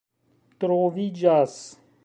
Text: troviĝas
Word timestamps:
troviĝas 0.63 1.55